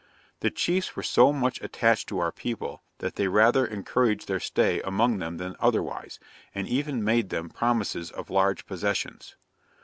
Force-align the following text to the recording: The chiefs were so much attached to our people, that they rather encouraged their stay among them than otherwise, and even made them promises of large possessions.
The 0.39 0.49
chiefs 0.49 0.95
were 0.95 1.03
so 1.03 1.31
much 1.31 1.61
attached 1.61 2.09
to 2.09 2.17
our 2.17 2.31
people, 2.31 2.81
that 2.97 3.17
they 3.17 3.27
rather 3.27 3.67
encouraged 3.67 4.27
their 4.27 4.39
stay 4.39 4.81
among 4.81 5.19
them 5.19 5.37
than 5.37 5.55
otherwise, 5.59 6.17
and 6.55 6.67
even 6.67 7.03
made 7.03 7.29
them 7.29 7.49
promises 7.51 8.09
of 8.09 8.31
large 8.31 8.65
possessions. 8.65 9.35